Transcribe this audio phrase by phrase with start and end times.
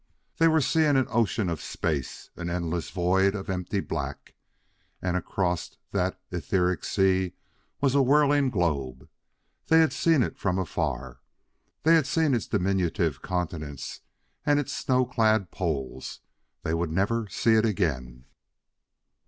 [0.37, 4.33] They were seeing an ocean of space, an endless void of empty black.
[4.99, 7.33] And across that etheric sea
[7.81, 9.07] was a whirling globe.
[9.67, 11.19] They had seen it from afar;
[11.83, 14.01] they had seen its diminutive continents
[14.43, 16.21] and its snow clad poles....
[16.63, 18.25] They would never see it again....